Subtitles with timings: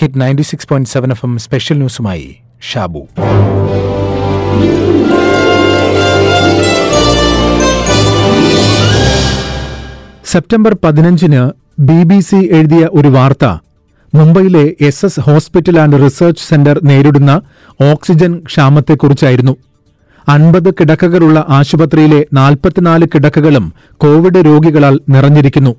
[0.00, 3.00] Hit ninety six point seven F M special ന്യൂസുമായി Shabu
[10.24, 11.42] September പതിനഞ്ചിന്
[11.80, 13.44] B B C എഴുതിയ ഒരു വാർത്ത
[14.14, 17.42] മുംബൈയിലെ S S hospital and research centre നേരിടുന്ന
[17.80, 19.56] ഓക്സിജൻ ക്ഷാമത്തെക്കുറിച്ചായിരുന്നു.
[20.28, 25.72] അൻപത് കിടക്കകളുള്ള ആശുപത്രിയിലെ നാൽപ്പത്തിനാല് കിടക്കകളും കോവിഡ് രോഗികളാൽ നിറഞ്ഞിരിക്കുന്നു.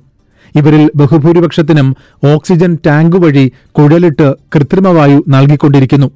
[0.56, 1.96] ഇവരിൽ ബഹുഭൂരിപക്ഷത്തിനും
[2.34, 6.10] ഓക്സിജൻ ടാങ്ക് വഴി കുഴലിട്ട് കൃത്രിമവായു നൽകിക്കൊണ്ടിരിക്കുന്നു.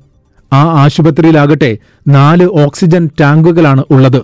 [0.52, 4.22] ആ ആശുപത്രിയിലാകട്ടെ നാല് ഓക്സിജൻ ടാങ്കുകളാണ് ഉള്ളത്.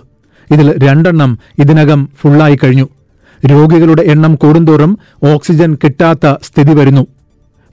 [0.51, 2.89] ഇതിൽ രണ്ടെണ്ണം ഇതിനകം ഫുള്ളായി കഴിഞ്ഞു.
[3.45, 7.07] രോഗികളുടെ എണ്ണം കൂടുന്തോറും ഓക്സിജൻ കിട്ടാത്ത സ്ഥിതി വരുന്നു.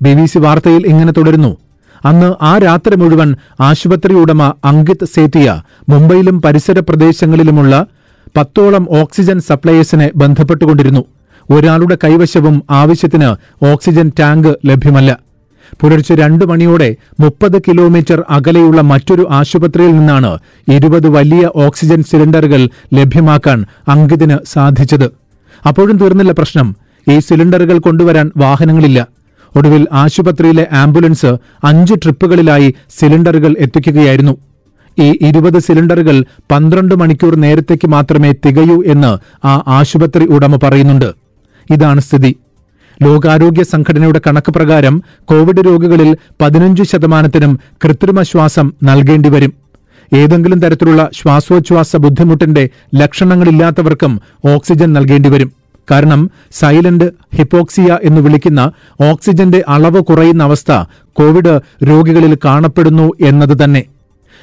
[0.03, 1.57] ബി ബി സി വാർത്തയിൽ ഇങ്ങനെ തുടരുന്നു.
[2.05, 7.87] അന്ന് ആ രാത്രി മുഴുവൻ ആശുപത്രി ഉടമ അങ്കിത് സേത്തിയ മുംബൈയിലും പരിസര പ്രദേശങ്ങളിലുമുള്ള
[8.37, 11.05] പത്തോളം ഓക്സിജൻ സപ്ലയേഴ്സിനെ ബന്ധപ്പെട്ടുകൊണ്ടിരുന്നു.
[11.51, 15.19] ഒരാളുടെ കൈവശവും ആവശ്യത്തിന് ഓക്സിജൻ ടാങ്ക് ലഭ്യമല്ല.
[15.81, 20.39] പുലർച്ചെ രണ്ടു മണിയോടെ മുപ്പത് കിലോമീറ്റർ അകലെയുള്ള മറ്റൊരു ആശുപത്രിയിൽ നിന്നാണ്
[20.73, 25.11] ഇരുപത് വലിയ ഓക്സിജൻ സിലിണ്ടറുകൾ ലഭ്യമാക്കാൻ അങ്കിതിന് സാധിച്ചത്.
[25.69, 26.77] അപ്പോഴും തീർന്നില്ല പ്രശ്നം.
[27.11, 29.07] ഈ സിലിണ്ടറുകൾ കൊണ്ടുവരാൻ വാഹനങ്ങളില്ല.
[29.57, 34.37] ഒടുവിൽ ആശുപത്രിയിലെ ആംബുലൻസ് അഞ്ച് ട്രിപ്പുകളിലായി സിലിണ്ടറുകൾ എത്തിക്കുകയായിരുന്നു.
[34.99, 41.20] ഈ ഇരുപത് സിലിണ്ടറുകൾ പന്ത്രണ്ട് മണിക്കൂർ നേരത്തേക്ക് മാത്രമേ തികയൂ എന്ന് ആ ആശുപത്രി ഉടമ പറയുന്നുണ്ട്.
[41.71, 42.37] ഇതാണ് സ്ഥിതി.
[43.03, 49.53] ലോകാരോഗ്യ സംഘടനയുടെ കണക്ക് പ്രകാരം കോവിഡ് രോഗികളിൽ പതിനഞ്ച് ശതമാനത്തിനും കൃത്രിമ ശ്വാസം നൽകേണ്ടി വരും.
[50.17, 55.53] ഏതെങ്കിലും തരത്തിലുള്ള ശ്വാസോച്ഛ്വാസ ബുദ്ധിമുട്ടിന്റെ ലക്ഷണങ്ങളില്ലാത്തവർക്കും ഓക്സിജൻ നൽകേണ്ടി വരും.
[55.91, 57.05] കാരണം സൈലന്റ്
[57.37, 60.73] ഹിപ്പോക്സിയ എന്ന് വിളിക്കുന്ന ഓക്സിജന്റെ അളവ് കുറയുന്ന അവസ്ഥ
[61.13, 63.85] കോവിഡ് രോഗികളിൽ കാണപ്പെടുന്നു എന്നത് തന്നെ.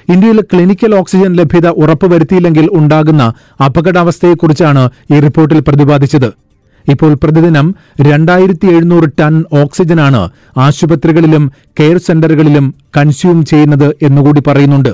[0.10, 3.34] ഇന്ത്യയിൽ ക്ലിനിക്കൽ ഓക്സിജൻ ലഭ്യത ഉറപ്പുവരുത്തിയില്ലെങ്കിൽ ഉണ്ടാകുന്ന
[3.66, 6.47] അപകടാവസ്ഥയെക്കുറിച്ചാണ് ഈ റിപ്പോർട്ടിൽ പ്രതിപാദിച്ചത്.
[6.88, 14.94] ഇപ്പോൾ പ്രതിദിനം രണ്ടായിരത്തി എഴുന്നൂറ് ടൺ ഓക്സിജനാണ് ആശുപത്രികളിലും കെയർ സെന്ററുകളിലും കൺസ്യൂം ചെയ്യുന്നത് എന്നുകൂടി പറയുന്നുണ്ട്.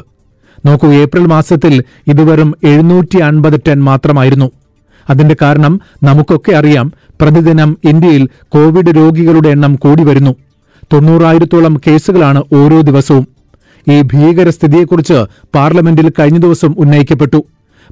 [0.65, 4.51] നോക്കൂ ഏപ്രിൽ മാസത്തിൽ ഇത് വെറും എഴുന്നൂറ്റി അൻപത് ടൺ മാത്രമായിരുന്നു.
[5.09, 10.35] അതിന്റെ കാരണം നമുക്കൊക്കെ അറിയാം പ്രതിദിനം ഇന്ത്യയിൽ കോവിഡ് രോഗികളുടെ എണ്ണം കൂടി വരുന്നു.
[10.93, 13.27] തൊണ്ണൂറായിരത്തോളം കേസുകളാണ് ഓരോ ദിവസവും.
[13.89, 15.25] ഈ ഭീകരസ്ഥിതിയെക്കുറിച്ച്
[15.55, 17.43] പാർലമെന്റിൽ കഴിഞ്ഞ ദിവസം ഉന്നയിക്കപ്പെട്ടു.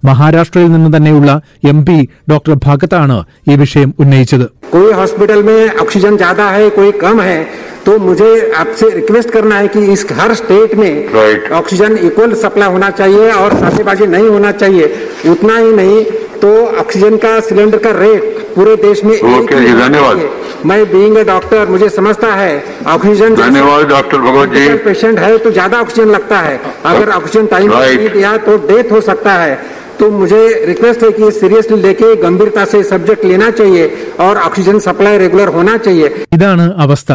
[0.03, 1.31] മഹാരാഷ്ട്രയിൽ നിന്ന് തന്നെയുള്ള
[1.65, 1.97] എം പി
[2.31, 7.37] ഡോക്ടർ ഭഗതാണ് ഈ വിഷയം ഉന്നയിച്ചത് कोई हॉस्पिटल में ऑक्सीजन ज्यादा है कोई कम है
[7.85, 8.29] तो मुझे
[8.61, 11.43] आपसे रिक्वेस्ट करना है कि इस हर स्टेट में Right.
[11.59, 14.87] ऑक्सीजन इक्वल सप्लाई होना चाहिए और साथेबाजी नहीं होना चाहिए
[15.33, 15.99] उतना ही नहीं
[16.43, 16.51] तो
[16.83, 18.25] ऑक्सीजन का सिलेंडर का रेट
[18.57, 20.31] पूरे देश में एक ओके ही जी, होना धन्यवाद। चाहिए।
[20.69, 22.53] मैं बीइंग ए डॉक्टर मुझे समझता है
[22.95, 26.57] ऑक्सीजन धन्यवाद डॉक्टर भगवत जी पेशेंट है तो ज्यादा ऑक्सीजन लगता है
[26.93, 27.97] अगर ऑक्सीजन टाइम पर Right.
[27.97, 29.55] नहीं दिया तो डेथ हो सकता है
[30.01, 33.85] तो मुझे रिक्वेस्ट है कि सीरियसली लेके गंभीरता से सब्जेक्ट लेना चाहिए
[34.21, 37.11] और ऑक्सीजन सप्लाई रेगुलर होना चाहिए ഇതാണ് അവസ്ഥ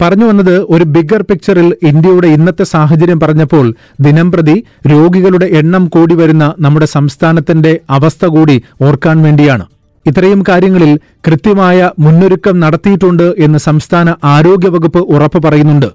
[0.00, 3.66] പറഞ്ഞു വന്നത് ഒരു ബിഗർ പിക്ചറിൽ ഇന്ത്യയുടെ ഇന്നത്തെ സാഹചര്യം പറഞ്ഞപ്പോൾ
[4.00, 4.56] ദിനംപ്രതി
[4.92, 9.64] രോഗികളുടെ എണ്ണം കൂടി വരുന്ന നമ്മുടെ സംസ്ഥാനത്തിന്റെ അവസ്ഥ കൂടി ഓർക്കാൻ വേണ്ടിയാണ്
[10.06, 10.90] ഇത്രയും കാര്യങ്ങളിൽ
[11.26, 15.88] കൃത്യമായ മുന്നൊരുക്കം നടത്തിയിട്ടുണ്ട് എന്ന് സംസ്ഥാന ആരോഗ്യവകുപ്പ് ഉറപ്പ് പറയുന്നുണ്ട്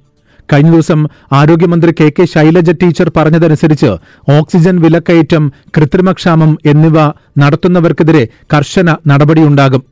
[0.53, 3.87] കഴിഞ്ഞ ദിവസം ആരോഗ്യമന്ത്രി കെ കെ ശൈലജ ടീച്ചർ പറഞ്ഞതനുസരിച്ച്
[4.31, 6.99] ഓക്സിജൻ വിലക്കയറ്റം കൃത്രിമക്ഷാമം എന്നിവ
[7.39, 9.83] നടത്തുന്നവർക്കെതിരെ കർശന നടപടിയുണ്ടാകും.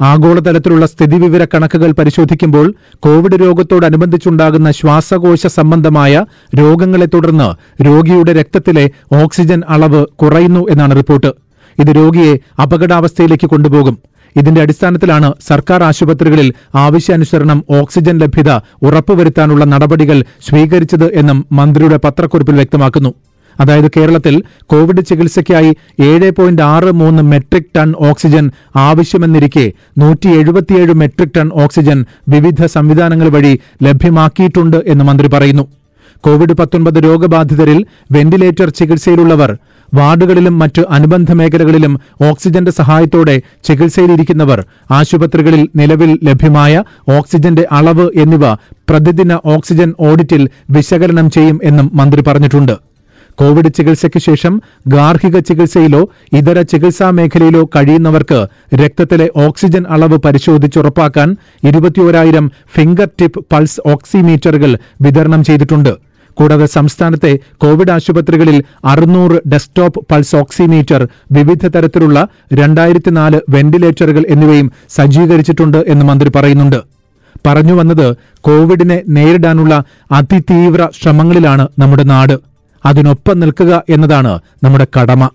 [0.00, 6.24] ആഗോളതലത്തിലുള്ള സ്ഥിതിവിവര കണക്കുകൾ പരിശോധിക്കുമ്പോൾ കോവിഡ് രോഗത്തോടനുബന്ധിച്ചുണ്ടാകുന്ന ശ്വാസകോശ സംബന്ധമായ
[6.58, 7.48] രോഗങ്ങളെ തുടർന്ന്
[7.86, 8.90] രോഗിയുടെ രക്തത്തിലെ
[9.22, 11.32] ഓക്സിജൻ അളവ് കുറയുന്നു എന്നാണ് റിപ്പോർട്ട്.
[11.78, 13.98] ഇത് രോഗിയെ അപകടാവസ്ഥയിലേക്ക് കൊണ്ടുപോകും.
[14.36, 18.50] ഇതിന്റെ അടിസ്ഥാനത്തിലാണ് സർക്കാർ ആശുപത്രികളിൽ ആവശ്യാനുസരണം ഓക്സിജൻ ലഭ്യത
[18.82, 23.14] ഉറപ്പുവരുത്താനുള്ള നടപടികൾ സ്വീകരിച്ചത് എന്നും മന്ത്രിയുടെ പത്രക്കുറിപ്പിൽ വ്യക്തമാക്കുന്നു.
[23.60, 31.34] അതായത് കേരളത്തിൽ കോവിഡ് ചികിത്സയ്ക്കായി ഏഴ് പോയിന്റ് ആറ് മൂന്ന് മെട്രിക് ടൺ ഓക്സിജൻ ആവശ്യമെന്നിരിക്കെ നൂറ്റി എഴുപത്തിയേഴ് മെട്രിക്
[31.36, 35.68] ടൺ ഓക്സിജൻ വിവിധ സംവിധാനങ്ങൾ വഴി ലഭ്യമാക്കിയിട്ടുണ്ട് എന്ന് മന്ത്രി പറയുന്നു.
[36.20, 39.56] കോവിഡ് പത്തൊൻപത് രോഗബാധിതരിൽ വെന്റിലേറ്റർ ചികിത്സയിലുള്ളവർ
[39.94, 48.54] വാർഡുകളിലും മറ്റ് അനുബന്ധ മേഖലകളിലും ഓക്സിജന്റെ സഹായത്തോടെ ചികിത്സയിലിരിക്കുന്നവർ ആശുപത്രികളിൽ നിലവിൽ ലഭ്യമായ ഓക്സിജന്റെ അളവ് എന്നിവ
[48.90, 52.76] പ്രതിദിന ഓക്സിജൻ ഓഡിറ്റിൽ വിശകലനം ചെയ്യും എന്നും മന്ത്രി പറഞ്ഞിട്ടുണ്ട്.
[53.38, 63.08] കോവിഡ് ചികിത്സയ്ക്ക് ശേഷം ഗാർഹിക ചികിത്സയിലോ ഇതര ചികിത്സാ മേഖലയിലോ കഴിയുന്നവർക്ക് രക്തത്തിലെ ഓക്സിജൻ അളവ് പരിശോധിച്ചുറപ്പാക്കാൻ ഇരുപത്തിയോരായിരം ഫിംഗർ
[63.20, 66.07] ടിപ്പ് പൾസ് ഓക്സിമീറ്ററുകൾ വിതരണം ചെയ്തിട്ടുണ്ട്.
[66.38, 75.84] കൂടാതെ സംസ്ഥാനത്തെ കോവിഡ് ആശുപത്രികളിൽ അറുന്നൂറ് ഡെസ്ക്ടോപ്പ് പൾസ് ഓക്സിമീറ്റർ വിവിധ തരത്തിലുള്ള രണ്ടായിരത്തി നാല് വെന്റിലേറ്ററുകൾ എന്നിവയും സജ്ജീകരിച്ചിട്ടുണ്ട്
[75.88, 76.76] എന്ന് മന്ത്രി പറയുന്നുണ്ട്.
[77.46, 82.38] പറഞ്ഞു വന്നത് കോവിഡിനെ നേരിടാനുള്ള അതിതീവ്ര ശ്രമങ്ങളിലാണ് നമ്മുടെ നാട്.
[82.86, 85.30] അതിനൊപ്പം നിൽക്കുക എന്നതാണ് നമ്മുടെ കടമ.